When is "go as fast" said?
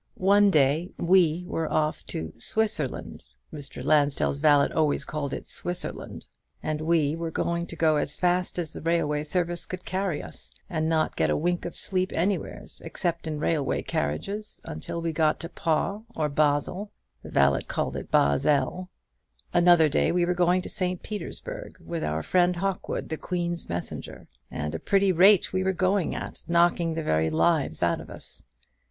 7.75-8.57